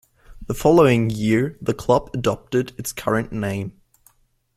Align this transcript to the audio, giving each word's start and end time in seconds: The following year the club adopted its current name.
The 0.47 0.55
following 0.55 1.11
year 1.11 1.59
the 1.61 1.75
club 1.75 2.09
adopted 2.15 2.73
its 2.79 2.91
current 2.91 3.31
name. 3.31 3.79